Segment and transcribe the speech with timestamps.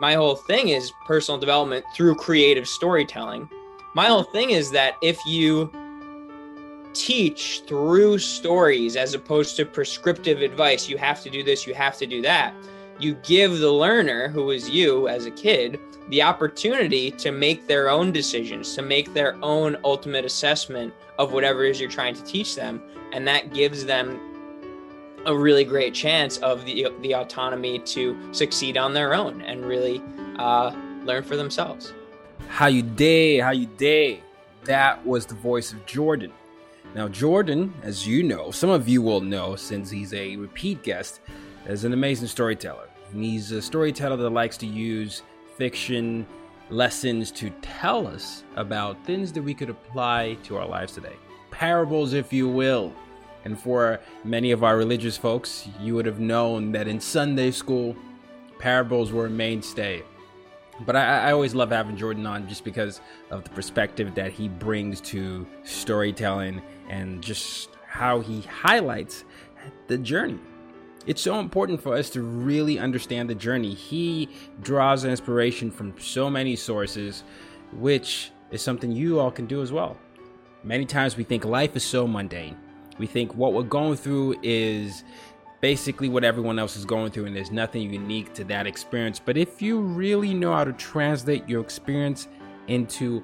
[0.00, 3.48] my whole thing is personal development through creative storytelling.
[3.94, 5.72] My whole thing is that if you
[6.94, 11.96] teach through stories as opposed to prescriptive advice, you have to do this, you have
[11.98, 12.54] to do that.
[13.00, 17.88] You give the learner, who is you as a kid, the opportunity to make their
[17.90, 22.24] own decisions, to make their own ultimate assessment of whatever it is you're trying to
[22.24, 22.82] teach them.
[23.12, 24.27] And that gives them
[25.26, 30.02] a really great chance of the the autonomy to succeed on their own and really
[30.38, 30.70] uh,
[31.04, 31.92] learn for themselves.
[32.48, 33.38] How you day?
[33.38, 34.22] How you day?
[34.64, 36.32] That was the voice of Jordan.
[36.94, 41.20] Now, Jordan, as you know, some of you will know since he's a repeat guest,
[41.66, 42.88] is an amazing storyteller.
[43.12, 45.22] And he's a storyteller that likes to use
[45.56, 46.26] fiction
[46.70, 51.16] lessons to tell us about things that we could apply to our lives today.
[51.50, 52.92] Parables, if you will.
[53.48, 57.96] And for many of our religious folks, you would have known that in Sunday school,
[58.58, 60.02] parables were a mainstay.
[60.84, 63.00] But I, I, always love having Jordan on just because
[63.30, 69.24] of the perspective that he brings to storytelling and just how he highlights
[69.86, 70.38] the journey.
[71.06, 73.72] It's so important for us to really understand the journey.
[73.72, 74.28] He
[74.60, 77.24] draws inspiration from so many sources,
[77.72, 79.96] which is something you all can do as well.
[80.62, 82.58] Many times we think life is so mundane
[82.98, 85.04] we think what we're going through is
[85.60, 89.20] basically what everyone else is going through, and there's nothing unique to that experience.
[89.24, 92.28] But if you really know how to translate your experience
[92.66, 93.22] into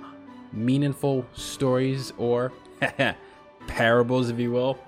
[0.53, 2.53] meaningful stories or
[3.67, 4.79] parables, if you will,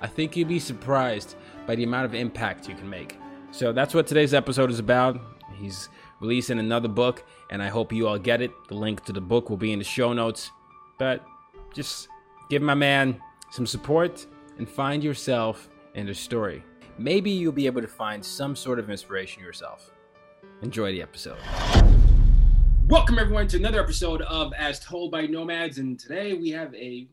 [0.00, 3.16] I think you'd be surprised by the amount of impact you can make.
[3.50, 5.20] So that's what today's episode is about.
[5.54, 5.88] He's
[6.20, 8.50] releasing another book, and I hope you all get it.
[8.68, 10.50] The link to the book will be in the show notes.
[10.98, 11.24] But
[11.72, 12.08] just
[12.50, 13.20] give my man
[13.54, 14.26] some support,
[14.58, 16.64] and find yourself and the story.
[16.98, 19.92] Maybe you'll be able to find some sort of inspiration yourself.
[20.62, 21.38] Enjoy the episode.
[22.88, 25.78] Welcome, everyone, to another episode of As Told by Nomads.
[25.78, 27.06] And today we have a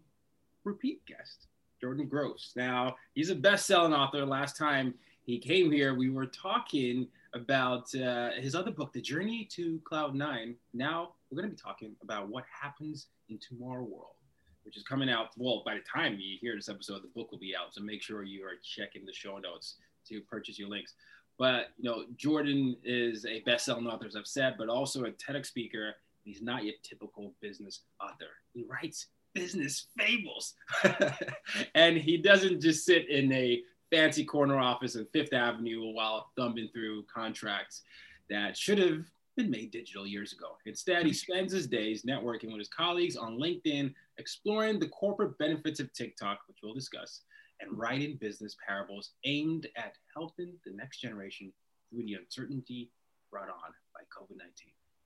[0.63, 1.45] repeat guest,
[1.79, 2.53] Jordan Gross.
[2.55, 4.25] Now, he's a best selling author.
[4.25, 9.47] Last time he came here, we were talking about uh, his other book, The Journey
[9.51, 10.55] to Cloud Nine.
[10.73, 14.15] Now, we're going to be talking about what happens in Tomorrow World
[14.63, 15.29] which is coming out.
[15.37, 17.73] Well, by the time you hear this episode, the book will be out.
[17.73, 19.75] So make sure you are checking the show notes
[20.07, 20.93] to purchase your links.
[21.37, 25.47] But you know, Jordan is a best-selling author, as I've said, but also a TEDx
[25.47, 25.95] speaker.
[26.23, 28.29] He's not your typical business author.
[28.53, 30.53] He writes business fables,
[31.75, 36.69] and he doesn't just sit in a fancy corner office in Fifth Avenue while thumbing
[36.73, 37.81] through contracts
[38.29, 39.05] that should have
[39.35, 40.57] been made digital years ago.
[40.65, 45.79] Instead, he spends his days networking with his colleagues on LinkedIn, exploring the corporate benefits
[45.79, 47.21] of TikTok, which we'll discuss,
[47.59, 51.51] and writing business parables aimed at helping the next generation
[51.89, 52.91] through the uncertainty
[53.31, 54.51] brought on by COVID 19.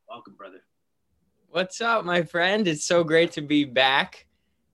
[0.10, 0.64] Welcome, brother.
[1.50, 2.68] What's up, my friend?
[2.68, 4.26] It's so great to be back.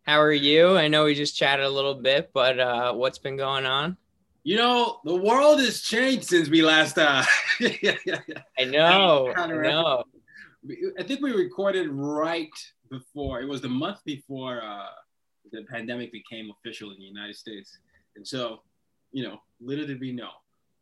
[0.04, 0.78] How are you?
[0.78, 3.98] I know we just chatted a little bit, but uh, what's been going on?
[4.44, 6.98] You know, the world has changed since we last.
[6.98, 7.24] Uh,
[7.62, 9.32] I know.
[9.38, 10.04] I know.
[11.00, 12.50] I think we recorded right
[12.90, 13.42] before.
[13.42, 14.88] It was the month before uh,
[15.52, 17.78] the pandemic became official in the United States,
[18.16, 18.62] and so,
[19.12, 20.32] you know, little did we know.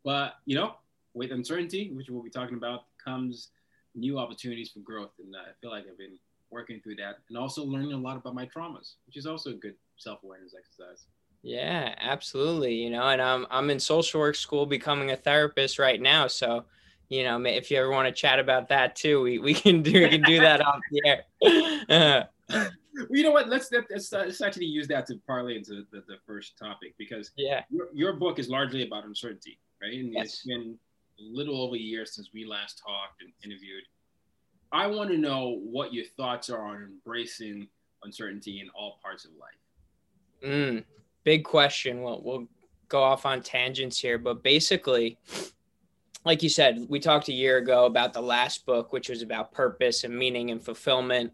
[0.05, 0.75] But you know,
[1.13, 3.49] with uncertainty, which we'll be talking about, comes
[3.93, 6.17] new opportunities for growth, and I feel like I've been
[6.49, 9.55] working through that, and also learning a lot about my traumas, which is also a
[9.55, 11.05] good self-awareness exercise.
[11.41, 12.75] Yeah, absolutely.
[12.75, 16.27] You know, and I'm I'm in social work school becoming a therapist right now.
[16.27, 16.65] So,
[17.07, 20.01] you know, if you ever want to chat about that too, we, we can do
[20.01, 21.25] we can do that off the air.
[22.49, 23.47] well, you know what?
[23.47, 27.63] Let's, let's, let's actually use that to parlay into the, the first topic because yeah,
[27.69, 29.93] your, your book is largely about uncertainty, right?
[29.93, 30.25] And Yes.
[30.25, 30.77] it's been
[31.19, 33.83] a little over a year since we last talked and interviewed.
[34.71, 37.67] I want to know what your thoughts are on embracing
[38.03, 39.49] uncertainty in all parts of life.
[40.43, 40.83] Mm,
[41.23, 42.01] big question.
[42.01, 42.47] We'll, we'll
[42.87, 45.17] go off on tangents here, but basically,
[46.25, 49.51] like you said, we talked a year ago about the last book, which was about
[49.51, 51.31] purpose and meaning and fulfillment.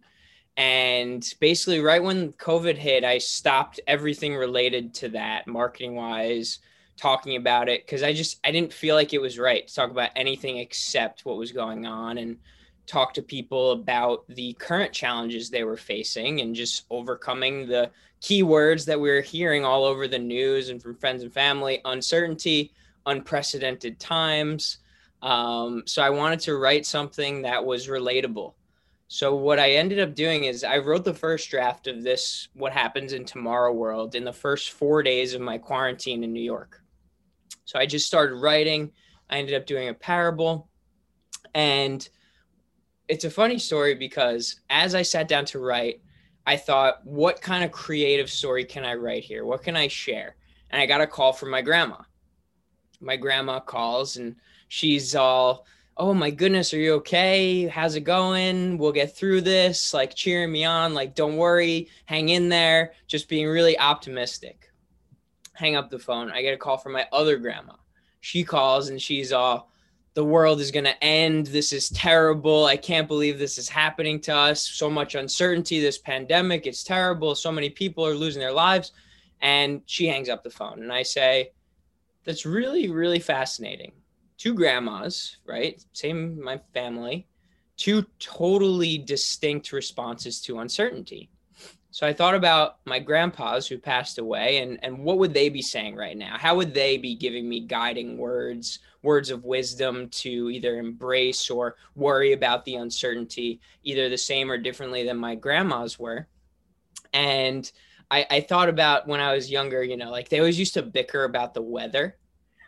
[0.57, 6.59] And basically, right when COVID hit, I stopped everything related to that, marketing wise,
[6.97, 9.91] talking about it, because I just I didn't feel like it was right to talk
[9.91, 12.37] about anything except what was going on and
[12.87, 17.91] talk to people about the current challenges they were facing and just overcoming the
[18.25, 22.73] keywords that we're hearing all over the news and from friends and family uncertainty,
[23.05, 24.79] unprecedented times.
[25.21, 28.55] Um, so I wanted to write something that was relatable.
[29.07, 32.73] So what I ended up doing is I wrote the first draft of this what
[32.73, 36.81] happens in tomorrow world in the first 4 days of my quarantine in New York.
[37.65, 38.91] So I just started writing.
[39.29, 40.67] I ended up doing a parable
[41.53, 42.09] and
[43.07, 46.01] it's a funny story because as I sat down to write,
[46.45, 49.45] I thought, what kind of creative story can I write here?
[49.45, 50.35] What can I share?
[50.69, 51.97] And I got a call from my grandma.
[53.01, 54.35] My grandma calls and
[54.67, 55.65] she's all,
[55.97, 57.67] Oh my goodness, are you okay?
[57.67, 58.77] How's it going?
[58.77, 63.29] We'll get through this, like cheering me on, like, don't worry, hang in there, just
[63.29, 64.73] being really optimistic.
[65.53, 66.29] Hang up the phone.
[66.31, 67.75] I get a call from my other grandma.
[68.19, 69.71] She calls and she's all,
[70.15, 71.47] the world is going to end.
[71.47, 72.65] This is terrible.
[72.65, 74.65] I can't believe this is happening to us.
[74.65, 75.79] So much uncertainty.
[75.79, 77.35] This pandemic, it's terrible.
[77.35, 78.93] So many people are losing their lives.
[79.41, 80.81] And she hangs up the phone.
[80.81, 81.51] And I say,
[82.23, 83.91] That's really, really fascinating.
[84.37, 85.83] Two grandmas, right?
[85.91, 87.27] Same, my family,
[87.75, 91.29] two totally distinct responses to uncertainty.
[91.95, 95.61] So I thought about my grandpas who passed away and, and what would they be
[95.61, 96.35] saying right now?
[96.37, 101.77] How would they be giving me guiding words, words of wisdom to either embrace or
[101.95, 106.27] worry about the uncertainty, either the same or differently than my grandmas were?
[107.13, 107.71] And
[108.11, 110.81] I, I thought about when I was younger, you know, like they always used to
[110.81, 112.17] bicker about the weather.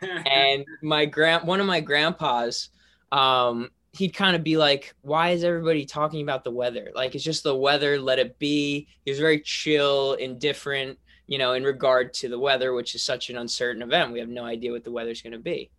[0.00, 2.70] And my grand one of my grandpas,
[3.12, 6.90] um, he'd kind of be like, Why is everybody talking about the weather?
[6.94, 8.88] Like it's just the weather, let it be.
[9.04, 13.30] He was very chill, indifferent, you know, in regard to the weather, which is such
[13.30, 14.12] an uncertain event.
[14.12, 15.70] We have no idea what the weather's gonna be.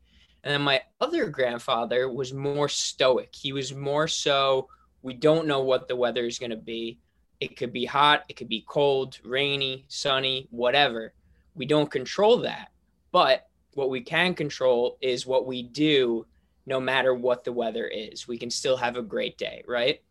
[0.44, 3.33] And then my other grandfather was more stoic.
[3.36, 4.69] He was more so,
[5.01, 7.00] we don't know what the weather is going to be.
[7.39, 11.13] It could be hot, it could be cold, rainy, sunny, whatever.
[11.56, 12.69] We don't control that.
[13.12, 16.25] But what we can control is what we do
[16.69, 18.27] no matter what the weather is.
[18.27, 20.01] We can still have a great day, right?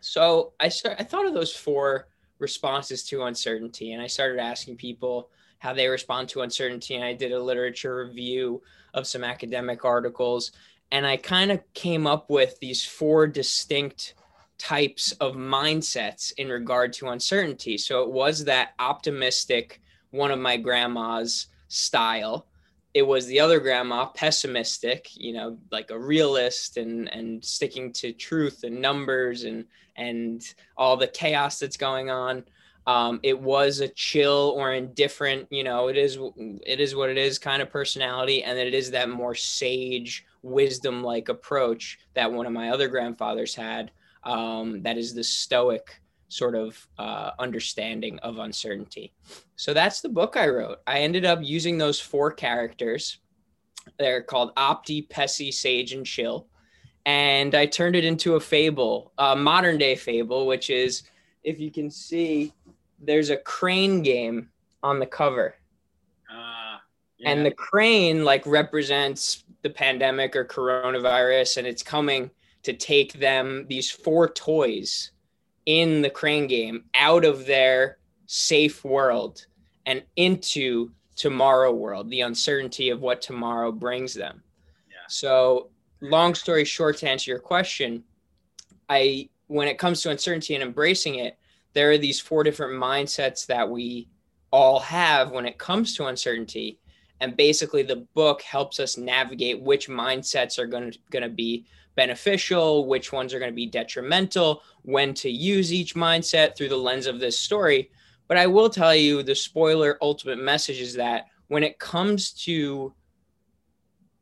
[0.00, 2.08] So I start, I thought of those four
[2.40, 5.30] responses to uncertainty and I started asking people
[5.60, 8.60] how they respond to uncertainty and I did a literature review
[8.92, 10.50] of some academic articles
[10.90, 14.14] and I kind of came up with these four distinct
[14.58, 17.78] types of mindsets in regard to uncertainty.
[17.78, 19.80] So it was that optimistic
[20.10, 22.46] one of my grandma's style.
[22.94, 28.12] It was the other grandma pessimistic, you know, like a realist and and sticking to
[28.12, 29.64] truth and numbers and
[29.96, 30.42] and
[30.76, 32.44] all the chaos that's going on.
[32.86, 36.18] Um, it was a chill or indifferent, you know, it is
[36.66, 41.02] it is what it is kind of personality, and it is that more sage, wisdom
[41.02, 43.90] like approach that one of my other grandfathers had.
[44.22, 49.12] Um, that is the stoic sort of uh, understanding of uncertainty.
[49.56, 50.78] So that's the book I wrote.
[50.86, 53.18] I ended up using those four characters.
[53.98, 56.48] They're called Opti, Pessy, Sage, and Chill.
[57.06, 61.02] And I turned it into a fable, a modern day fable, which is
[61.42, 62.52] if you can see,
[62.98, 64.48] there's a crane game
[64.82, 65.54] on the cover.
[66.30, 66.78] Uh,
[67.26, 72.30] And the crane like represents the pandemic or coronavirus, and it's coming
[72.62, 75.10] to take them, these four toys
[75.66, 79.46] in the crane game, out of their safe world
[79.86, 84.42] and into tomorrow world, the uncertainty of what tomorrow brings them.
[84.88, 84.96] Yeah.
[85.08, 88.04] So, long story short, to answer your question,
[88.88, 91.38] I when it comes to uncertainty and embracing it,
[91.74, 94.08] there are these four different mindsets that we
[94.50, 96.78] all have when it comes to uncertainty.
[97.24, 101.66] And basically, the book helps us navigate which mindsets are going to, be
[101.96, 106.76] beneficial, which ones are going to be detrimental, when to use each mindset through the
[106.76, 107.90] lens of this story.
[108.28, 112.94] But I will tell you the spoiler ultimate message is that when it comes to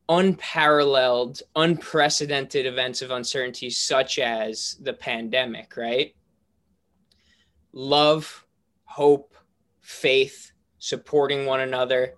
[0.09, 6.15] unparalleled, unprecedented events of uncertainty, such as the pandemic, right?
[7.73, 8.47] love,
[8.85, 9.35] hope,
[9.81, 12.15] faith, supporting one another.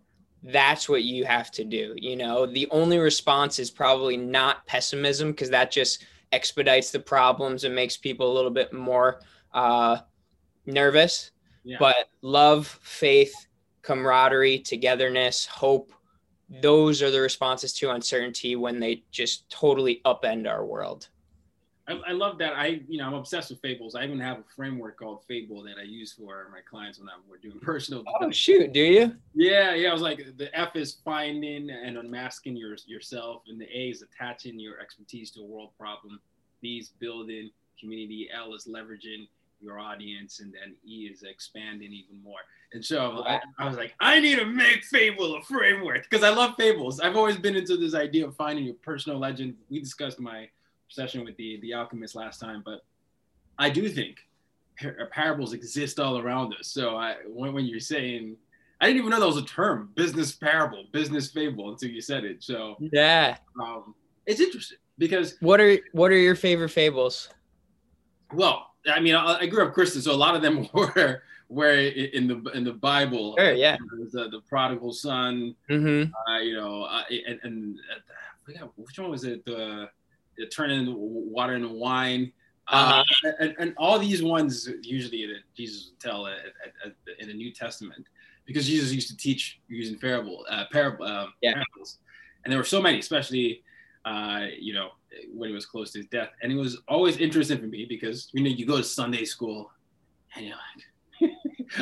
[0.46, 1.94] That's what you have to do.
[1.96, 7.64] You know, the only response is probably not pessimism because that just expedites the problems
[7.64, 9.22] and makes people a little bit more
[9.52, 9.98] uh,
[10.66, 11.30] nervous.
[11.64, 11.78] Yeah.
[11.80, 13.32] But love, faith,
[13.80, 15.92] camaraderie, togetherness, hope,
[16.60, 21.08] those are the responses to uncertainty when they just totally upend our world.
[21.86, 22.54] I, I, love that.
[22.54, 23.94] I, you know, I'm obsessed with fables.
[23.94, 27.20] I even have a framework called Fable that I use for my clients when I'm
[27.28, 28.04] we're doing personal.
[28.20, 29.14] Oh shoot, do you?
[29.34, 29.90] Yeah, yeah.
[29.90, 34.02] I was like, the F is finding and unmasking your yourself, and the A is
[34.02, 36.20] attaching your expertise to a world problem.
[36.62, 38.28] B is building community.
[38.34, 39.28] L is leveraging
[39.60, 42.40] your audience, and then E is expanding even more.
[42.72, 46.30] And so I, I, was like, I need to make Fable a framework because I
[46.30, 46.98] love fables.
[46.98, 49.54] I've always been into this idea of finding your personal legend.
[49.70, 50.48] We discussed my
[50.88, 52.80] session with the the alchemist last time, but
[53.58, 54.18] I do think
[54.80, 56.68] par- uh, parables exist all around us.
[56.68, 58.36] So I when, when you're saying
[58.80, 62.24] I didn't even know that was a term, business parable, business fable, until you said
[62.24, 62.42] it.
[62.42, 63.94] So yeah, um,
[64.26, 67.28] it's interesting because what are what are your favorite fables?
[68.32, 71.78] Well, I mean, I, I grew up Christian, so a lot of them were where
[71.78, 73.36] in the in the Bible.
[73.38, 73.76] Sure, yeah.
[74.12, 76.12] The, the prodigal son, mm-hmm.
[76.30, 77.78] uh, you know, uh, and, and
[78.60, 79.44] uh, which one was it?
[79.44, 79.88] The
[80.52, 82.32] turning water into wine.
[82.68, 83.28] Uh, uh-huh.
[83.28, 87.28] Uh, and, and, all these ones usually that Jesus would tell at, at, at, in
[87.28, 88.06] the New Testament,
[88.46, 91.52] because Jesus used to teach using parable, uh, parable, um, yeah.
[91.52, 91.98] parables,
[92.44, 93.62] and there were so many, especially
[94.06, 94.90] uh, you know
[95.32, 98.30] when he was close to his death, and it was always interesting for me because
[98.32, 99.70] you know you go to Sunday school,
[100.36, 100.84] and you're like.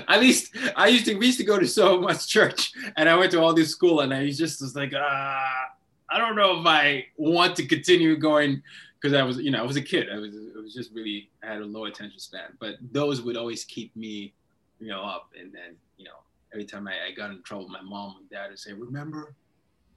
[0.09, 3.17] At least I used to we used to go to so much church and I
[3.17, 5.72] went to all this school and I just was like ah
[6.13, 8.63] I don't know if I want to continue going
[9.01, 10.09] because I was, you know, I was a kid.
[10.13, 12.57] I was, it was just really, I had a low attention span.
[12.61, 14.33] But those would always keep me,
[14.79, 15.31] you know, up.
[15.39, 18.51] And then, you know, every time I, I got in trouble, my mom and dad
[18.51, 19.35] would say, "Remember,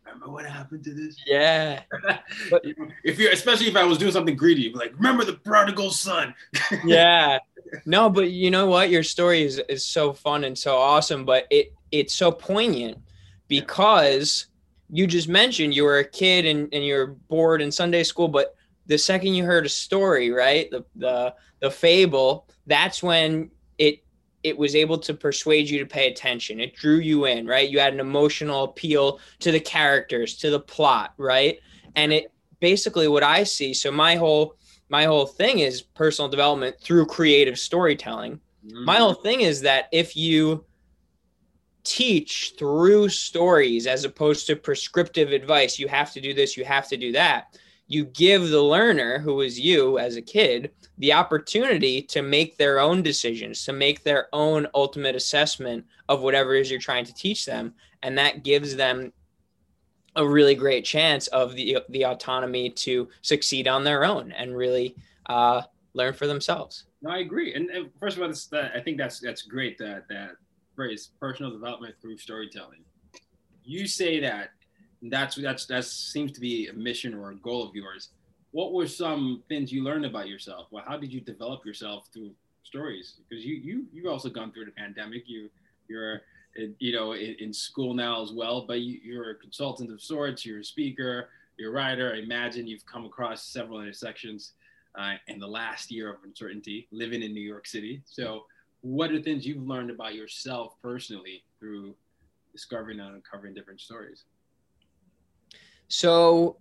[0.05, 1.81] remember what happened to this?" Yeah.
[2.49, 2.63] but
[3.03, 6.33] if you're, especially if I was doing something greedy, like, "Remember the prodigal son."
[6.85, 7.39] yeah.
[7.85, 8.89] No, but you know what?
[8.89, 12.97] Your story is is so fun and so awesome, but it it's so poignant
[13.47, 14.47] because
[14.89, 18.27] you just mentioned you were a kid and, and you were bored in Sunday school,
[18.27, 24.03] but the second you heard a story, right, the the the fable, that's when it
[24.43, 26.59] it was able to persuade you to pay attention.
[26.59, 27.67] It drew you in, right?
[27.67, 31.59] You had an emotional appeal to the characters, to the plot, right?
[31.95, 33.73] And it basically what I see.
[33.73, 34.55] So my whole
[34.89, 38.39] my whole thing is personal development through creative storytelling.
[38.67, 38.85] Mm-hmm.
[38.85, 40.63] My whole thing is that if you
[41.85, 45.79] teach through stories as opposed to prescriptive advice.
[45.79, 47.57] You have to do this, you have to do that.
[47.87, 52.79] You give the learner, who is you as a kid, the opportunity to make their
[52.79, 57.13] own decisions, to make their own ultimate assessment of whatever it is you're trying to
[57.13, 57.75] teach them.
[58.01, 59.13] And that gives them
[60.15, 64.95] a really great chance of the, the autonomy to succeed on their own and really
[65.27, 65.61] uh,
[65.93, 66.85] learn for themselves.
[67.01, 67.53] No, I agree.
[67.53, 70.31] And, and first of all, this, I think that's that's great that that
[70.75, 72.83] phrase personal development through storytelling.
[73.63, 74.51] You say that
[75.03, 78.09] that's that's that seems to be a mission or a goal of yours.
[78.51, 80.67] What were some things you learned about yourself?
[80.71, 82.31] Well how did you develop yourself through
[82.63, 83.15] stories?
[83.27, 85.23] Because you you you've also gone through the pandemic.
[85.27, 85.49] You
[85.87, 86.21] you're
[86.79, 90.45] you know in, in school now as well but you, you're a consultant of sorts.
[90.45, 92.13] You're a speaker you're a writer.
[92.13, 94.53] I imagine you've come across several intersections
[94.97, 98.01] uh, in the last year of uncertainty living in new york city.
[98.05, 98.45] So
[98.85, 101.95] what are things you've learned about yourself personally through
[102.53, 104.25] discovering and uncovering different stories?
[105.87, 106.57] So,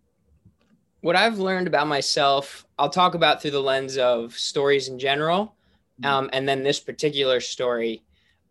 [1.02, 5.54] what I've learned about myself, I'll talk about through the lens of stories in general,
[6.00, 6.06] mm-hmm.
[6.06, 8.02] um, and then this particular story.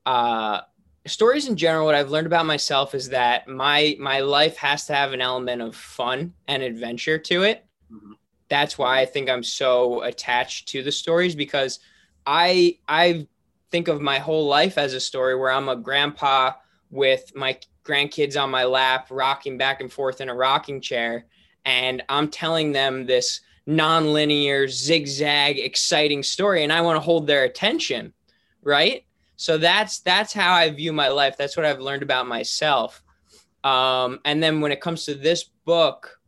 [0.06, 0.62] Uh,
[1.08, 4.94] stories in general, what I've learned about myself is that my my life has to
[4.94, 7.66] have an element of fun and adventure to it.
[7.92, 8.14] Mm-hmm.
[8.50, 11.80] That's why I think I'm so attached to the stories because
[12.28, 13.26] I I've
[13.74, 16.52] think of my whole life as a story where I'm a grandpa
[16.92, 21.26] with my grandkids on my lap, rocking back and forth in a rocking chair.
[21.66, 26.64] And I'm telling them this nonlinear, zigzag, exciting story.
[26.64, 28.14] And I want to hold their attention.
[28.62, 29.06] Right.
[29.38, 31.36] So that's that's how I view my life.
[31.36, 33.04] That's what I've learned about myself.
[33.64, 36.20] Um, and then when it comes to this book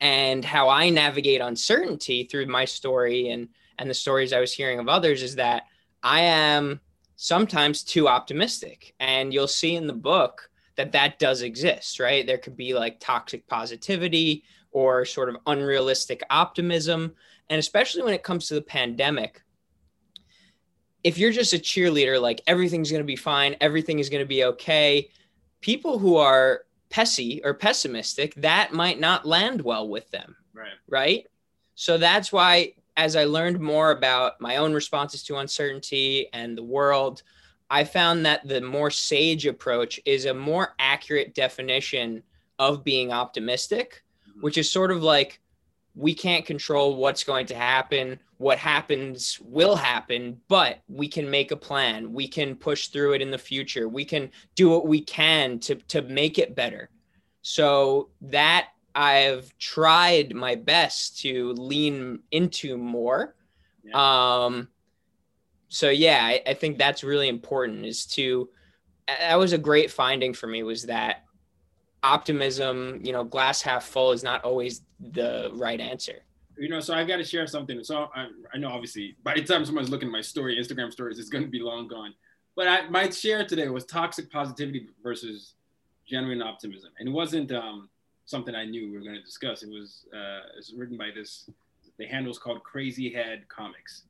[0.00, 4.80] and how I navigate uncertainty through my story and and the stories I was hearing
[4.80, 5.62] of others is that
[6.06, 6.78] I am
[7.16, 8.94] sometimes too optimistic.
[9.00, 12.24] And you'll see in the book that that does exist, right?
[12.24, 17.12] There could be like toxic positivity or sort of unrealistic optimism.
[17.50, 19.42] And especially when it comes to the pandemic,
[21.02, 24.28] if you're just a cheerleader, like everything's going to be fine, everything is going to
[24.28, 25.10] be okay,
[25.60, 30.36] people who are pessy or pessimistic, that might not land well with them.
[30.54, 30.68] Right.
[30.88, 31.26] Right.
[31.74, 36.62] So that's why, as I learned more about my own responses to uncertainty and the
[36.62, 37.22] world,
[37.68, 42.22] I found that the more sage approach is a more accurate definition
[42.58, 44.40] of being optimistic, mm-hmm.
[44.40, 45.40] which is sort of like
[45.94, 48.18] we can't control what's going to happen.
[48.38, 52.12] What happens will happen, but we can make a plan.
[52.12, 53.88] We can push through it in the future.
[53.88, 56.90] We can do what we can to, to make it better.
[57.40, 63.36] So that I've tried my best to lean into more.
[63.84, 64.44] Yeah.
[64.46, 64.68] Um,
[65.68, 68.48] so yeah, I, I think that's really important is to,
[69.06, 71.24] that was a great finding for me was that
[72.02, 76.22] optimism, you know, glass half full is not always the right answer.
[76.56, 77.84] You know, so I've got to share something.
[77.84, 81.18] So I, I know obviously by the time someone's looking at my story, Instagram stories,
[81.18, 82.14] it's going to be long gone.
[82.56, 85.54] But I, my share today was toxic positivity versus
[86.08, 86.92] genuine optimism.
[86.98, 87.90] And it wasn't um,
[88.26, 89.62] something I knew we were going to discuss.
[89.62, 91.48] It was, uh, it's written by this,
[91.98, 94.02] the handle is called Crazy Head Comics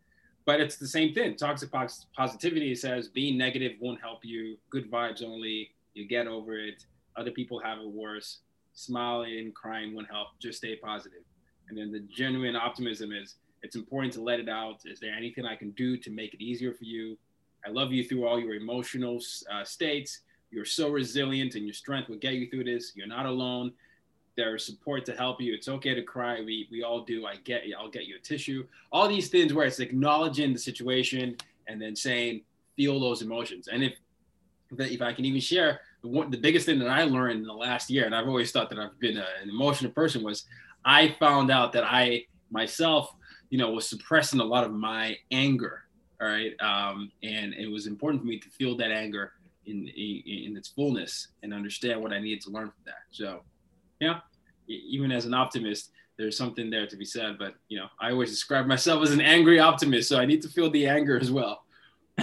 [0.47, 1.37] but it's the same thing.
[1.37, 1.71] Toxic
[2.17, 4.57] positivity says being negative won't help you.
[4.71, 5.73] Good vibes only.
[5.95, 6.87] You get over it.
[7.17, 8.39] Other people have it worse.
[8.73, 10.29] Smiling, crying won't help.
[10.41, 11.25] Just stay positive.
[11.69, 14.83] And then the genuine optimism is it's important to let it out.
[14.85, 17.19] Is there anything I can do to make it easier for you?
[17.67, 19.19] I love you through all your emotional
[19.53, 20.21] uh, states.
[20.53, 22.93] You're so resilient, and your strength will get you through this.
[22.95, 23.73] You're not alone
[24.37, 25.55] there's support to help you.
[25.55, 26.41] It's okay to cry.
[26.41, 27.27] We we all do.
[27.27, 27.77] I get you.
[27.79, 28.67] I'll get you a tissue.
[28.93, 32.43] All these things where it's acknowledging the situation and then saying
[32.77, 33.69] feel those emotions.
[33.69, 33.95] And if
[34.79, 37.53] if I can even share the one, the biggest thing that I learned in the
[37.53, 40.45] last year, and I've always thought that I've been a, an emotional person, was
[40.85, 43.15] I found out that I myself,
[43.51, 45.83] you know, was suppressing a lot of my anger.
[46.21, 49.33] All right, um, and it was important for me to feel that anger
[49.67, 53.03] in, in in its fullness and understand what I needed to learn from that.
[53.11, 53.43] So
[54.01, 54.21] yeah,
[54.67, 57.39] even as an optimist, there's something there to be said.
[57.39, 60.49] But you know, I always describe myself as an angry optimist, so I need to
[60.49, 61.65] feel the anger as well.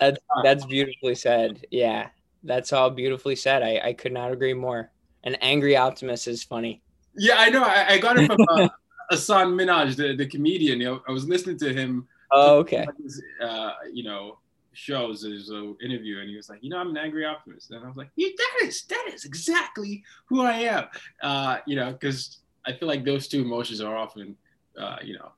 [0.00, 1.64] that's that's beautifully said.
[1.70, 2.08] Yeah,
[2.42, 3.62] that's all beautifully said.
[3.62, 4.90] I, I could not agree more.
[5.24, 6.82] An angry optimist is funny.
[7.16, 7.62] Yeah, I know.
[7.62, 8.68] I, I got it from uh,
[9.10, 10.80] Hasan Minhaj, the, the comedian.
[10.80, 12.06] You know, I was listening to him.
[12.30, 12.86] Oh, okay.
[13.42, 14.38] Uh, you know,
[14.76, 17.70] shows there's an interview and he was like you know i'm an angry optimist.
[17.70, 20.84] And i was like yeah, that is that is exactly who i am.
[21.22, 24.36] Uh, you know because i feel like those two emotions are often
[24.78, 25.32] uh, you know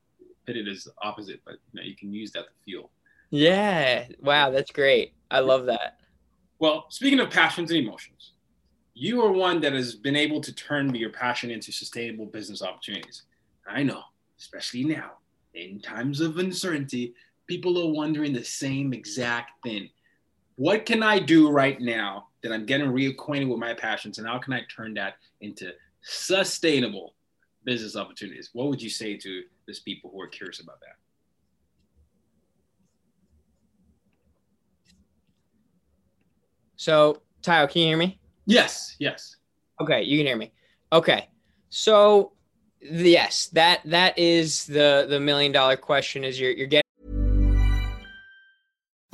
[0.46, 2.90] pitted as opposite but you know you can use that to fuel.
[3.30, 4.06] Yeah.
[4.20, 5.14] Wow that's great.
[5.30, 5.98] I love that.
[6.58, 8.32] Well speaking of passions and emotions
[8.94, 13.22] you are one that has been able to turn your passion into sustainable business opportunities.
[13.68, 14.02] I know
[14.38, 15.12] especially now
[15.54, 17.14] in times of uncertainty
[17.48, 19.88] people are wondering the same exact thing.
[20.56, 24.38] What can I do right now that I'm getting reacquainted with my passions, and how
[24.38, 27.14] can I turn that into sustainable
[27.64, 28.50] business opportunities?
[28.52, 30.96] What would you say to these people who are curious about that?
[36.76, 38.20] So, Tayo, can you hear me?
[38.46, 39.36] Yes, yes.
[39.80, 40.52] Okay, you can hear me.
[40.92, 41.28] Okay.
[41.70, 42.32] So,
[42.80, 46.87] yes, that that is the the million dollar question is you're you're getting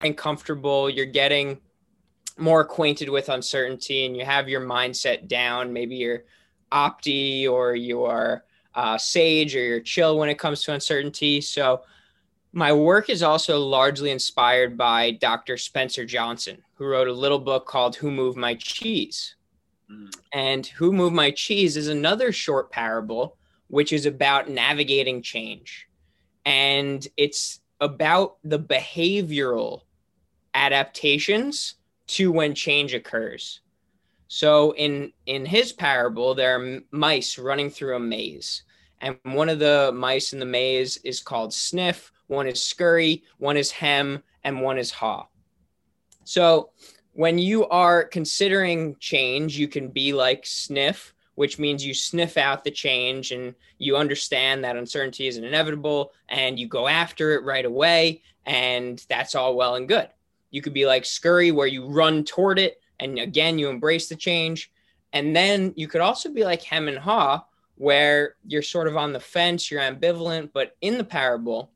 [0.00, 1.58] and comfortable, you're getting
[2.38, 5.72] more acquainted with uncertainty and you have your mindset down.
[5.72, 6.24] Maybe you're
[6.72, 11.40] opti or you are uh, sage or you're chill when it comes to uncertainty.
[11.40, 11.82] So
[12.52, 15.56] my work is also largely inspired by Dr.
[15.56, 19.36] Spencer Johnson, who wrote a little book called Who Moved My Cheese.
[19.90, 20.10] Mm.
[20.32, 23.36] And Who Moved My Cheese is another short parable,
[23.68, 25.88] which is about navigating change.
[26.44, 29.82] And it's about the behavioral
[30.54, 31.74] adaptations
[32.08, 33.60] to when change occurs.
[34.28, 38.62] So in in his parable, there are mice running through a maze,
[39.00, 42.12] and one of the mice in the maze is called Sniff.
[42.28, 45.26] One is Scurry, one is Hem, and one is Haw.
[46.24, 46.70] So
[47.12, 52.62] when you are considering change, you can be like Sniff, which means you sniff out
[52.62, 57.64] the change and you understand that uncertainty is inevitable and you go after it right
[57.64, 60.08] away, and that's all well and good.
[60.50, 64.16] You could be like Scurry, where you run toward it and again you embrace the
[64.16, 64.72] change.
[65.12, 67.44] And then you could also be like hem and haw
[67.76, 71.70] where you're sort of on the fence you're ambivalent but in the parable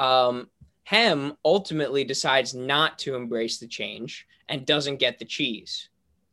[0.00, 0.48] um,
[0.82, 5.88] hem ultimately decides not to embrace the change and doesn't get the cheese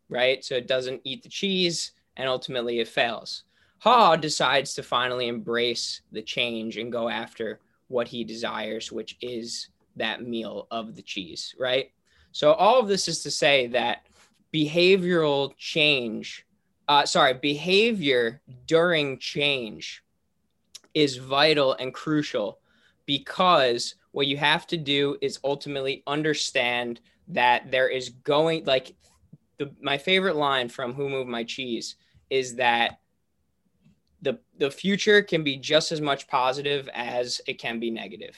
[0.10, 0.44] right?
[0.44, 3.44] So it doesn't eat the cheese and ultimately it fails.
[3.80, 9.70] Haw decides to finally embrace the change and go after what he desires which is
[9.96, 11.92] that meal of the cheese right
[12.36, 14.08] so all of this is to say that
[14.54, 16.46] behavioral change,
[16.90, 20.04] uh, sorry, behavior during change
[20.94, 22.60] is vital and crucial
[23.06, 28.96] because what you have to do is ultimately understand that there is going like
[29.58, 31.96] the, my favorite line from Who Moved My Cheese
[32.30, 33.00] is that
[34.22, 38.36] the the future can be just as much positive as it can be negative.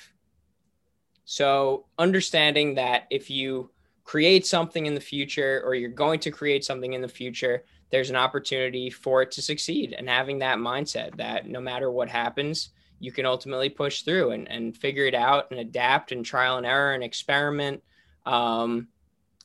[1.30, 3.70] So understanding that if you
[4.06, 8.10] create something in the future or you're going to create something in the future, there's
[8.10, 9.92] an opportunity for it to succeed.
[9.92, 12.70] And having that mindset that no matter what happens,
[13.02, 16.66] you can ultimately push through and, and figure it out and adapt and trial and
[16.66, 17.84] error and experiment.
[18.26, 18.88] Um,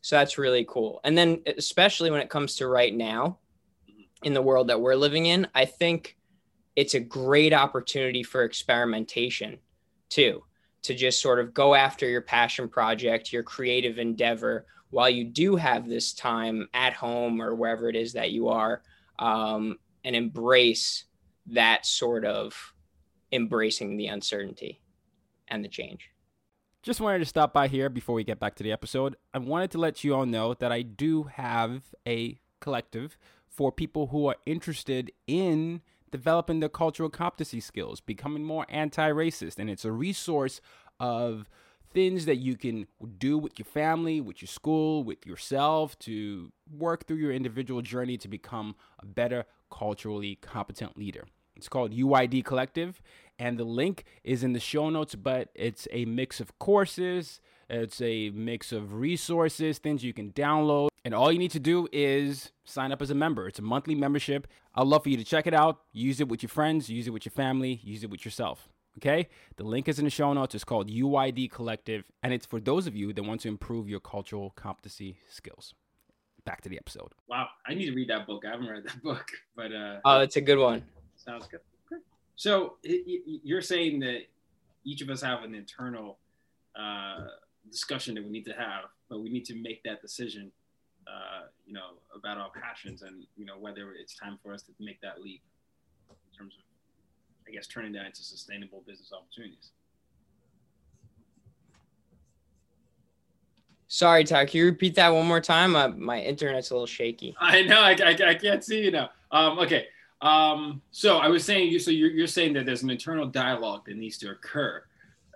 [0.02, 1.00] so that's really cool.
[1.02, 3.38] And then, especially when it comes to right now
[4.22, 6.16] in the world that we're living in, I think
[6.76, 9.58] it's a great opportunity for experimentation
[10.08, 10.44] too
[10.82, 15.56] to just sort of go after your passion project, your creative endeavor, while you do
[15.56, 18.82] have this time at home or wherever it is that you are,
[19.18, 21.04] um, and embrace
[21.46, 22.74] that sort of
[23.32, 24.80] embracing the uncertainty
[25.48, 26.10] and the change.
[26.82, 29.16] Just wanted to stop by here before we get back to the episode.
[29.32, 33.16] I wanted to let you all know that I do have a collective
[33.48, 35.80] for people who are interested in
[36.12, 39.58] developing their cultural competency skills, becoming more anti racist.
[39.58, 40.60] And it's a resource
[41.00, 41.48] of
[41.92, 42.86] things that you can
[43.18, 48.16] do with your family, with your school, with yourself to work through your individual journey
[48.18, 51.26] to become a better culturally competent leader.
[51.56, 53.02] It's called UYD Collective,
[53.38, 58.00] and the link is in the show notes, but it's a mix of courses, it's
[58.00, 60.91] a mix of resources, things you can download.
[61.04, 63.48] And all you need to do is sign up as a member.
[63.48, 64.46] It's a monthly membership.
[64.74, 67.10] I'd love for you to check it out, use it with your friends, use it
[67.10, 68.68] with your family, use it with yourself.
[68.98, 69.28] Okay?
[69.56, 70.54] The link is in the show notes.
[70.54, 74.00] It's called UYD Collective, and it's for those of you that want to improve your
[74.00, 75.74] cultural competency skills.
[76.44, 77.12] Back to the episode.
[77.28, 78.44] Wow, I need to read that book.
[78.46, 80.84] I haven't read that book, but uh, oh, it's a good one.
[81.16, 81.60] Sounds good.
[81.92, 82.02] Okay.
[82.36, 84.22] So you're saying that
[84.84, 86.18] each of us have an internal
[86.76, 87.26] uh,
[87.70, 90.50] discussion that we need to have, but we need to make that decision,
[91.06, 94.72] uh, you know, about our passions and you know whether it's time for us to
[94.80, 95.42] make that leap
[96.10, 96.62] in terms of
[97.46, 99.70] I guess, turning that into sustainable business opportunities.
[103.88, 104.46] Sorry, Ty.
[104.46, 105.76] Can you repeat that one more time?
[105.76, 107.34] Uh, my internet's a little shaky.
[107.38, 107.80] I know.
[107.80, 109.10] I, I, I can't see you now.
[109.30, 109.86] Um, okay.
[110.22, 111.78] Um, so I was saying, you.
[111.78, 114.82] so you're, you're saying that there's an internal dialogue that needs to occur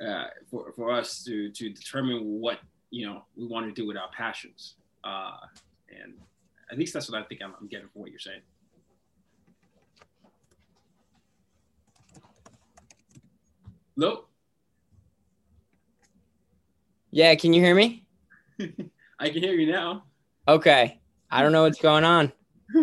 [0.01, 3.97] uh, for, for us to to determine what you know we want to do with
[3.97, 4.77] our passions,
[5.07, 5.37] uh,
[5.89, 6.15] and
[6.71, 8.41] at least that's what I think I'm, I'm getting from what you're saying.
[13.97, 14.29] Nope.
[17.11, 18.05] Yeah, can you hear me?
[19.19, 20.05] I can hear you now.
[20.47, 21.01] Okay.
[21.31, 22.33] I don't know what's going on.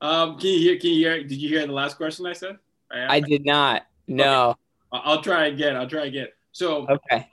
[0.00, 0.78] um, can you hear?
[0.78, 1.22] Can you hear?
[1.24, 2.58] Did you hear the last question I said?
[2.92, 3.86] I, I did not.
[4.06, 4.50] No.
[4.50, 4.58] Okay.
[4.92, 5.74] I'll try again.
[5.74, 6.28] I'll try again.
[6.52, 7.28] So okay.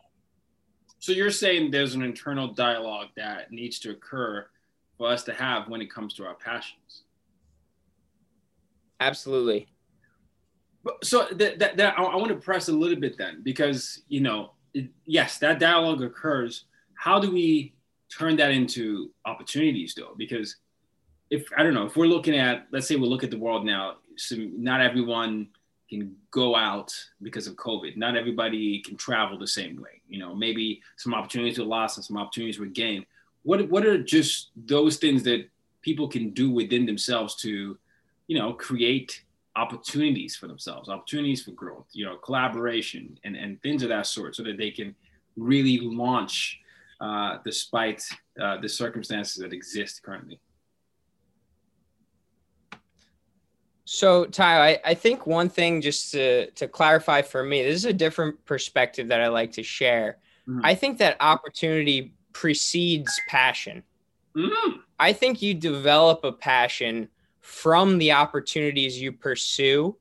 [0.99, 4.45] So you're saying there's an internal dialogue that needs to occur
[4.97, 7.03] for us to have when it comes to our passions.
[8.99, 9.67] Absolutely.
[11.03, 14.21] So that, that, that I, I want to press a little bit then because you
[14.21, 16.65] know it, yes that dialogue occurs.
[16.95, 17.73] How do we
[18.15, 20.15] turn that into opportunities though?
[20.17, 20.57] Because
[21.29, 23.63] if i don't know if we're looking at let's say we look at the world
[23.63, 25.47] now some, not everyone
[25.89, 27.97] can go out because of covid.
[27.97, 32.05] Not everybody can travel the same way you know maybe some opportunities were lost and
[32.05, 33.05] some opportunities were gained
[33.43, 35.49] what, what are just those things that
[35.81, 37.77] people can do within themselves to,
[38.27, 39.23] you know, create
[39.55, 44.35] opportunities for themselves, opportunities for growth, you know, collaboration and, and things of that sort
[44.35, 44.95] so that they can
[45.35, 46.59] really launch
[47.01, 48.03] uh, despite
[48.41, 50.39] uh, the circumstances that exist currently.
[53.91, 57.85] So, Ty, I, I think one thing just to, to clarify for me, this is
[57.85, 60.19] a different perspective that I like to share.
[60.47, 60.63] Mm-hmm.
[60.63, 63.81] I think that opportunity precedes passion.
[64.35, 64.81] Mm-hmm.
[64.99, 67.09] I think you develop a passion
[67.41, 69.97] from the opportunities you pursue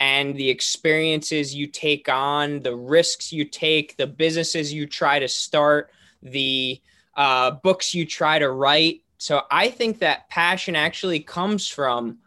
[0.00, 5.28] and the experiences you take on, the risks you take, the businesses you try to
[5.28, 6.80] start, the
[7.14, 9.02] uh, books you try to write.
[9.18, 12.18] So I think that passion actually comes from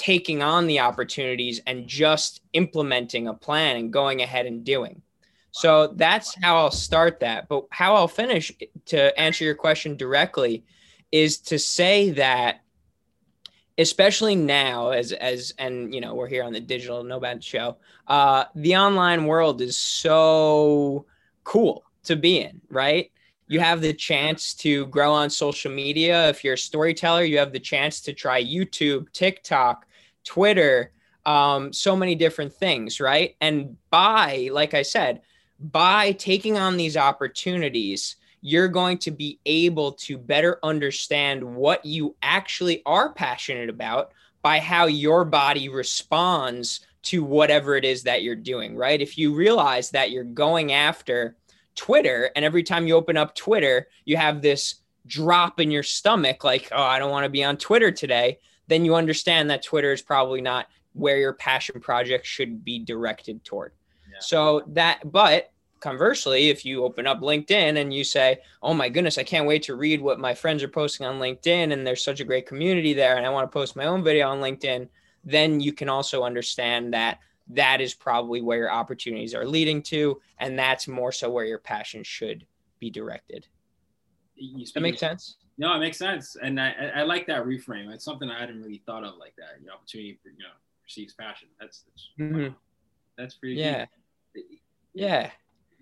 [0.00, 5.02] taking on the opportunities and just implementing a plan and going ahead and doing.
[5.50, 7.48] So that's how I'll start that.
[7.48, 8.50] But how I'll finish
[8.86, 10.64] to answer your question directly
[11.12, 12.62] is to say that
[13.76, 17.76] especially now as as and you know we're here on the digital nomad show
[18.08, 21.06] uh the online world is so
[21.44, 23.10] cool to be in right
[23.46, 27.52] you have the chance to grow on social media if you're a storyteller you have
[27.52, 29.86] the chance to try youtube tiktok
[30.24, 30.92] Twitter,
[31.26, 33.36] um, so many different things, right?
[33.40, 35.22] And by, like I said,
[35.58, 42.16] by taking on these opportunities, you're going to be able to better understand what you
[42.22, 48.34] actually are passionate about by how your body responds to whatever it is that you're
[48.34, 49.00] doing, right?
[49.00, 51.36] If you realize that you're going after
[51.74, 56.44] Twitter and every time you open up Twitter, you have this drop in your stomach,
[56.44, 58.38] like, oh, I don't want to be on Twitter today
[58.70, 63.44] then you understand that Twitter is probably not where your passion project should be directed
[63.44, 63.72] toward.
[64.10, 64.18] Yeah.
[64.20, 69.18] So that, but conversely, if you open up LinkedIn and you say, "Oh my goodness,
[69.18, 72.20] I can't wait to read what my friends are posting on LinkedIn and there's such
[72.20, 74.88] a great community there and I want to post my own video on LinkedIn,"
[75.24, 80.20] then you can also understand that that is probably where your opportunities are leading to
[80.38, 82.46] and that's more so where your passion should
[82.78, 83.48] be directed.
[84.74, 85.36] That makes sense?
[85.60, 87.92] No, it makes sense, and I, I like that reframe.
[87.92, 89.62] It's something I hadn't really thought of like that.
[89.62, 91.48] The opportunity for you know perceives passion.
[91.60, 92.54] That's that's, mm-hmm.
[93.18, 93.56] that's pretty.
[93.56, 93.84] Yeah,
[94.94, 95.30] yeah.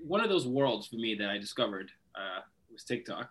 [0.04, 2.40] One of those worlds for me that I discovered uh,
[2.72, 3.30] was TikTok.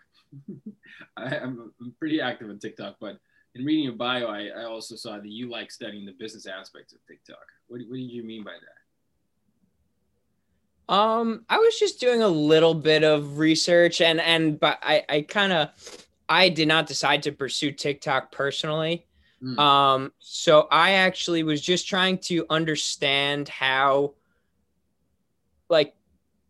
[1.18, 3.20] I, am I'm pretty active on TikTok, but
[3.54, 6.94] in reading your bio, I, I also saw that you like studying the business aspects
[6.94, 7.46] of TikTok.
[7.68, 8.54] What, what did you mean by
[10.88, 10.94] that?
[10.94, 15.22] Um, I was just doing a little bit of research and and but I I
[15.24, 19.06] kind of I did not decide to pursue TikTok personally.
[19.42, 19.60] Mm.
[19.60, 24.14] Um, so I actually was just trying to understand how,
[25.70, 25.94] like,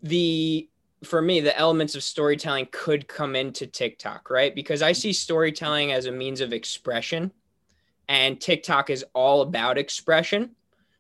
[0.01, 0.69] the
[1.03, 4.55] for me the elements of storytelling could come into TikTok, right?
[4.55, 7.31] Because I see storytelling as a means of expression,
[8.07, 10.51] and TikTok is all about expression.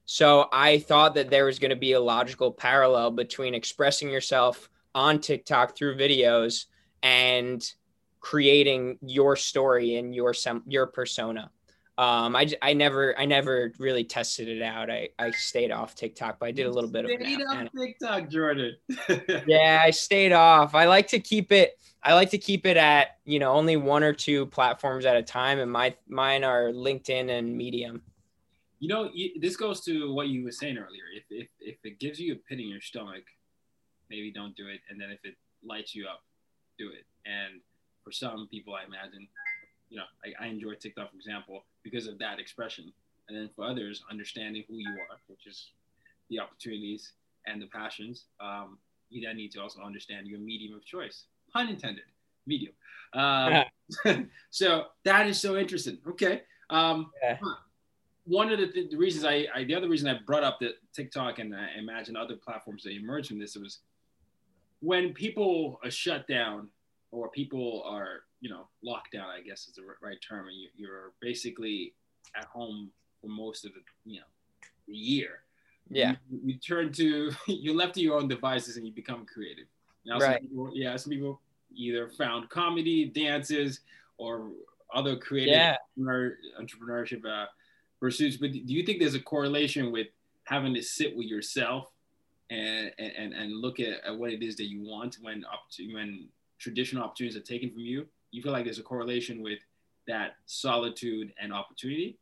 [0.05, 4.69] So I thought that there was going to be a logical parallel between expressing yourself
[4.93, 6.65] on TikTok through videos
[7.03, 7.73] and
[8.19, 11.51] creating your story and your some your persona.
[11.99, 14.91] Um, I, I never I never really tested it out.
[14.91, 18.29] I, I stayed off TikTok, but I did a little bit of stayed off TikTok,
[18.29, 18.75] Jordan.
[19.47, 20.75] yeah, I stayed off.
[20.75, 21.79] I like to keep it.
[22.03, 25.23] I like to keep it at you know only one or two platforms at a
[25.23, 28.03] time, and my mine are LinkedIn and Medium.
[28.79, 29.09] You know,
[29.41, 31.03] this goes to what you were saying earlier.
[31.15, 33.23] If if if it gives you a pit in your stomach,
[34.11, 35.33] maybe don't do it, and then if it
[35.65, 36.21] lights you up,
[36.77, 37.05] do it.
[37.25, 37.59] And
[38.07, 39.27] for some people, I imagine,
[39.89, 42.93] you know, I, I enjoy TikTok, for example, because of that expression.
[43.27, 45.71] And then for others, understanding who you are, which is
[46.29, 47.11] the opportunities
[47.45, 48.77] and the passions, um,
[49.09, 51.25] you then need to also understand your medium of choice.
[51.51, 52.05] Pun intended,
[52.45, 52.71] medium.
[53.11, 53.63] Um,
[54.51, 55.97] so that is so interesting.
[56.07, 56.43] Okay.
[56.69, 57.37] Um, yeah.
[58.23, 60.75] One of the, th- the reasons I, I, the other reason I brought up the
[60.93, 63.79] TikTok and I imagine other platforms that emerged from this was
[64.79, 66.69] when people are shut down
[67.17, 70.89] or people are you know locked down i guess is the right term and you,
[70.89, 71.93] are basically
[72.35, 74.25] at home for most of the you know
[74.87, 75.39] the year
[75.89, 79.65] yeah you, you turn to you're left to your own devices and you become creative
[80.05, 80.39] now right.
[80.39, 81.41] some people, yeah some people
[81.75, 83.81] either found comedy dances
[84.17, 84.51] or
[84.93, 85.75] other creative yeah.
[85.99, 87.45] entrepreneurship uh,
[87.99, 90.07] pursuits but do you think there's a correlation with
[90.43, 91.91] having to sit with yourself
[92.49, 95.93] and and, and look at, at what it is that you want when up to
[95.93, 99.59] when traditional opportunities are taken from you, you feel like there's a correlation with
[100.07, 102.17] that solitude and opportunity?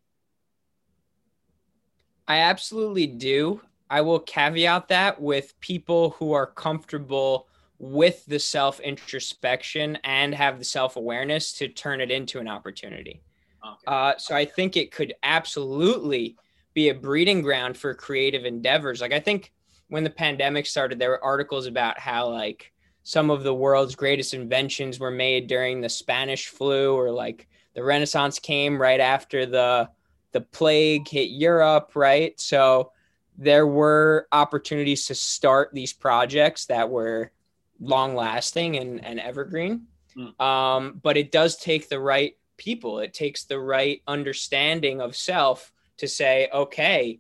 [2.28, 3.62] I absolutely do.
[3.89, 10.58] I will caveat that with people who are comfortable with the self introspection and have
[10.58, 13.21] the self awareness to turn it into an opportunity.
[13.65, 13.84] Okay.
[13.88, 16.36] Uh, so I think it could absolutely
[16.74, 19.02] be a breeding ground for creative endeavors.
[19.02, 19.54] Like I think
[19.89, 22.74] when the pandemic started, there were articles about how like
[23.05, 27.83] some of the world's greatest inventions were made during the Spanish flu, or like the
[27.83, 29.87] Renaissance came right after the
[30.31, 32.37] the plague hit Europe, right?
[32.41, 32.91] So
[33.37, 37.31] there were opportunities to start these projects that were
[37.79, 39.85] long lasting and, and evergreen.
[40.17, 40.41] Mm.
[40.41, 45.71] Um, but it does take the right people, it takes the right understanding of self
[45.97, 47.19] to say, okay,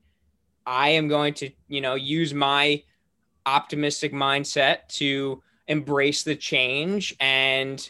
[0.65, 2.81] I am going to, you know, use my
[3.45, 7.89] optimistic mindset to embrace the change and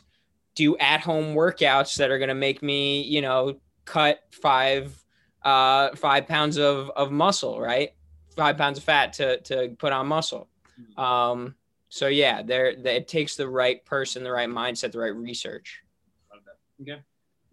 [0.56, 4.96] do at home workouts that are going to make me, you know, cut five,
[5.44, 7.94] uh, five pounds of, of muscle, right?
[8.36, 10.48] Five pounds of fat to, to put on muscle.
[10.96, 11.02] Hmm.
[11.02, 11.56] Um,
[11.90, 15.82] so yeah, there, it takes the right person, the right mindset, the right research.
[16.82, 17.02] Okay.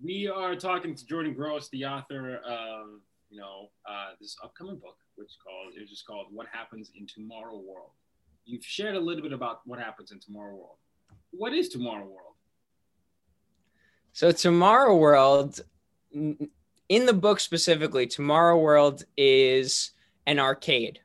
[0.03, 2.87] We are talking to Jordan Gross, the author of,
[3.31, 7.57] you know, uh, this upcoming book, which called, it's just called What Happens in Tomorrow
[7.57, 7.91] World.
[8.45, 10.77] You've shared a little bit about what happens in Tomorrow World.
[11.31, 12.35] What is Tomorrow World?
[14.13, 15.61] So Tomorrow World,
[16.13, 19.93] in the book specifically, Tomorrow World is
[20.27, 21.01] an arcade,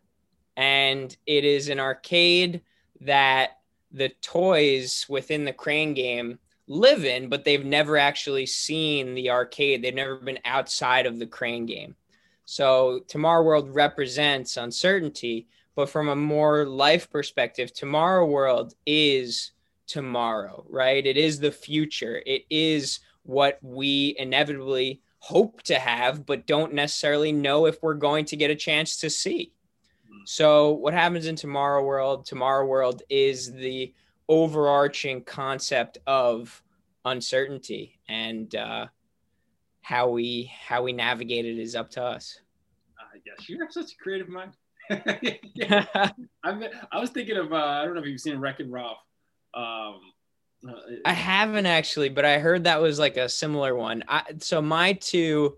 [0.58, 2.62] and it is an arcade
[3.02, 3.60] that
[3.92, 9.82] the toys within the crane game live in, but they've never actually seen the arcade.
[9.82, 11.96] They've never been outside of the crane game.
[12.44, 15.48] So Tomorrow World represents uncertainty,
[15.78, 19.52] but from a more life perspective, Tomorrow World is
[19.86, 21.06] tomorrow, right?
[21.06, 22.24] It is the future.
[22.26, 28.26] It is what we inevitably hope to have, but don't necessarily know if we're going
[28.26, 29.54] to get a chance to see.
[30.26, 32.26] So, what happens in Tomorrow World?
[32.26, 33.94] Tomorrow World is the
[34.28, 36.64] overarching concept of
[37.06, 38.88] uncertainty, and uh,
[39.82, 42.42] how we how we navigate it is up to us.
[43.00, 44.54] I guess you have such a creative mind.
[44.90, 46.12] I,
[46.44, 48.98] I was thinking of uh, I don't know if you've seen Wreck It Ralph.
[49.54, 50.00] Um,
[50.68, 50.74] uh,
[51.06, 54.04] I haven't actually, but I heard that was like a similar one.
[54.08, 55.58] I, so my two,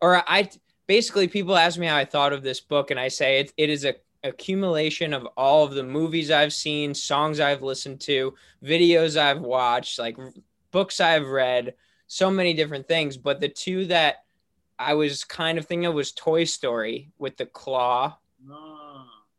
[0.00, 0.50] or I
[0.86, 3.70] basically people ask me how I thought of this book, and I say it, it
[3.70, 3.94] is a
[4.26, 9.98] accumulation of all of the movies I've seen, songs I've listened to, videos I've watched,
[9.98, 10.16] like
[10.70, 11.74] books I've read,
[12.06, 13.16] so many different things.
[13.16, 14.24] But the two that
[14.78, 18.18] I was kind of thinking of was Toy Story with the claw.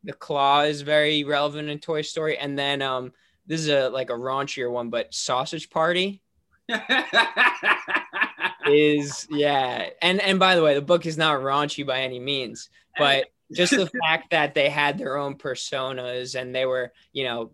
[0.03, 2.37] The claw is very relevant in Toy Story.
[2.37, 3.13] And then um
[3.45, 6.21] this is a like a raunchier one, but Sausage Party.
[8.69, 12.69] is yeah and and by the way the book is not raunchy by any means
[12.97, 17.51] but just the fact that they had their own personas and they were, you know,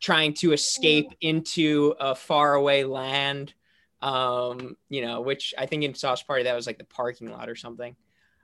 [0.00, 3.54] trying to escape into a faraway land.
[4.00, 7.48] Um, you know, which I think in Sausage Party that was like the parking lot
[7.48, 7.96] or something.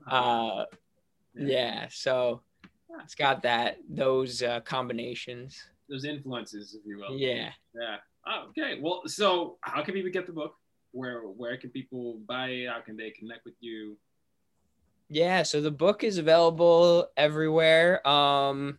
[0.04, 0.64] Uh,
[1.36, 2.40] yeah, so
[3.02, 7.16] it's got that those uh, combinations, those influences, if you will.
[7.16, 7.96] Yeah, yeah.
[8.26, 8.78] Oh, okay.
[8.80, 10.54] Well, so how can people get the book?
[10.92, 12.68] Where where can people buy it?
[12.68, 13.96] How can they connect with you?
[15.08, 18.06] Yeah, so the book is available everywhere.
[18.08, 18.78] Um,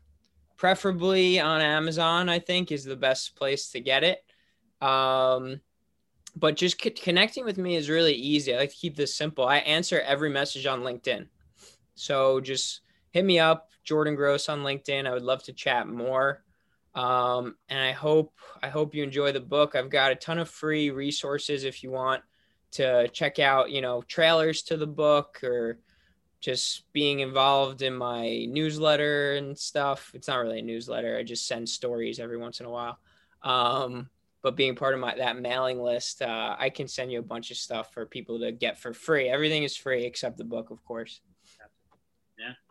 [0.57, 4.23] preferably on Amazon, I think, is the best place to get it.
[4.81, 5.61] Um,
[6.35, 8.53] but just c- connecting with me is really easy.
[8.53, 9.45] I like to keep this simple.
[9.45, 11.27] I answer every message on LinkedIn.
[11.95, 12.81] So just
[13.11, 15.07] hit me up, Jordan Gross on LinkedIn.
[15.07, 16.43] I would love to chat more.
[16.93, 19.75] Um, and I hope I hope you enjoy the book.
[19.75, 22.23] I've got a ton of free resources if you want
[22.71, 25.79] to check out, you know, trailers to the book or
[26.39, 30.11] just being involved in my newsletter and stuff.
[30.13, 31.17] It's not really a newsletter.
[31.17, 32.99] I just send stories every once in a while.
[33.41, 34.09] Um,
[34.41, 37.49] but being part of my that mailing list, uh, I can send you a bunch
[37.49, 39.27] of stuff for people to get for free.
[39.27, 41.19] Everything is free except the book, of course.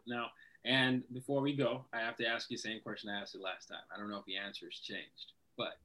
[0.07, 0.17] Yeah.
[0.17, 0.27] No.
[0.65, 3.43] And before we go, I have to ask you the same question I asked you
[3.43, 3.83] last time.
[3.95, 5.79] I don't know if the answer has changed, but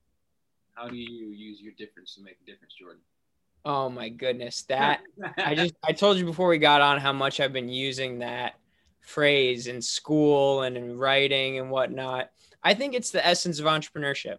[0.73, 3.01] how do you use your difference to make a difference, Jordan?
[3.65, 4.63] Oh my goodness.
[4.63, 5.01] That
[5.37, 8.55] I just I told you before we got on how much I've been using that
[9.01, 12.29] phrase in school and in writing and whatnot.
[12.63, 14.37] I think it's the essence of entrepreneurship.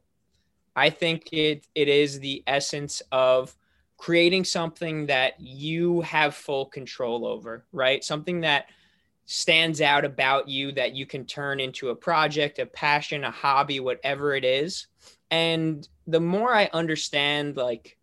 [0.75, 3.55] I think it it is the essence of
[3.99, 8.03] creating something that you have full control over, right?
[8.03, 8.67] Something that
[9.33, 13.79] stands out about you that you can turn into a project, a passion, a hobby,
[13.79, 14.89] whatever it is.
[15.31, 17.97] And the more I understand like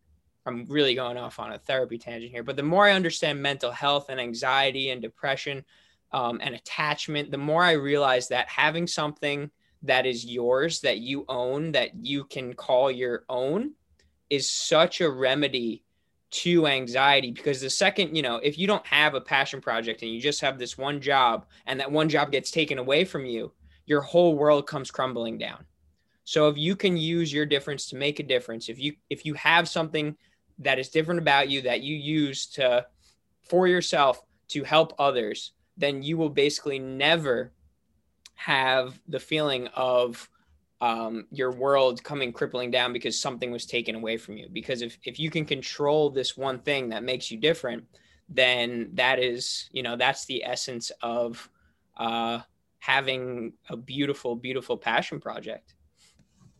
[0.45, 3.71] I'm really going off on a therapy tangent here, but the more I understand mental
[3.71, 5.65] health and anxiety and depression
[6.13, 9.51] um, and attachment, the more I realize that having something
[9.83, 13.73] that is yours, that you own, that you can call your own,
[14.29, 15.83] is such a remedy
[16.29, 20.11] to anxiety because the second, you know, if you don't have a passion project and
[20.11, 23.51] you just have this one job and that one job gets taken away from you,
[23.85, 25.65] your whole world comes crumbling down.
[26.25, 29.33] So if you can use your difference to make a difference, if you if you
[29.35, 30.17] have something
[30.59, 32.85] that is different about you that you use to
[33.43, 37.53] for yourself to help others, then you will basically never
[38.35, 40.29] have the feeling of
[40.81, 44.47] um, your world coming crippling down because something was taken away from you.
[44.51, 47.83] Because if, if you can control this one thing that makes you different,
[48.29, 51.49] then that is, you know, that's the essence of
[51.97, 52.39] uh,
[52.79, 55.73] having a beautiful, beautiful passion project.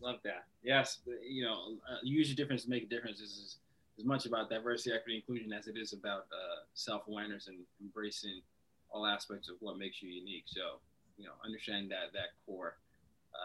[0.02, 0.46] Love that.
[0.64, 1.00] Yes.
[1.28, 3.20] You know, uh, use your difference to make a difference.
[3.20, 3.58] This is
[4.00, 8.42] as much about diversity, equity, inclusion as it is about uh, self awareness and embracing
[8.90, 10.46] all aspects of what makes you unique.
[10.48, 10.80] So,
[11.18, 12.78] you know, understand that, that core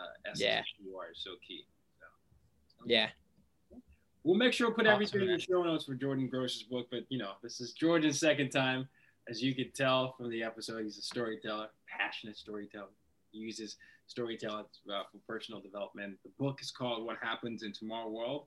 [0.00, 0.62] uh, essence yeah.
[0.78, 1.64] you are is so key.
[1.98, 2.06] So,
[2.78, 3.08] so, yeah.
[4.24, 5.30] We'll make sure we'll put awesome, everything man.
[5.30, 6.86] in the show notes for Jordan Gross's book.
[6.90, 8.88] But you know, this is Jordan's second time,
[9.28, 10.84] as you can tell from the episode.
[10.84, 12.90] He's a storyteller, passionate storyteller.
[13.32, 13.76] He uses
[14.06, 16.18] storytelling uh, for personal development.
[16.22, 18.46] The book is called "What Happens in Tomorrow World."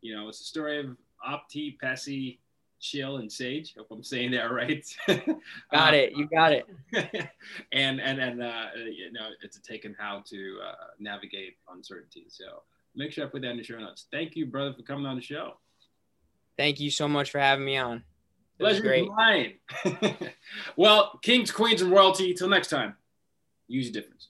[0.00, 0.96] You know, it's a story of
[1.28, 2.38] Opti, Pessy,
[2.80, 3.74] Chill, and Sage.
[3.76, 4.84] Hope I'm saying that right.
[5.72, 6.12] got it.
[6.16, 6.66] You got it.
[7.72, 12.24] and and and uh, you know, it's a take on how to uh, navigate uncertainty.
[12.28, 12.62] So
[12.96, 14.06] make sure I put that in the show notes.
[14.10, 15.54] Thank you, brother, for coming on the show.
[16.56, 17.98] Thank you so much for having me on.
[17.98, 19.08] It Pleasure great.
[19.08, 19.54] mine.
[20.76, 22.34] well, kings, queens, and royalty.
[22.34, 22.96] Till next time,
[23.68, 24.29] use a difference